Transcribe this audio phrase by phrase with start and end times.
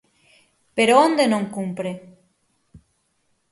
[0.75, 1.91] ¿Pero onde non cumpre?